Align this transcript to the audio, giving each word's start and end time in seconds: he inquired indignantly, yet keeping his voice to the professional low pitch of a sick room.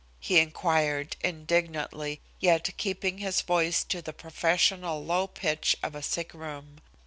he 0.19 0.39
inquired 0.39 1.15
indignantly, 1.21 2.21
yet 2.39 2.71
keeping 2.77 3.19
his 3.19 3.41
voice 3.41 3.83
to 3.83 4.01
the 4.01 4.11
professional 4.11 5.05
low 5.05 5.27
pitch 5.27 5.75
of 5.83 5.93
a 5.93 6.01
sick 6.01 6.33
room. 6.33 6.79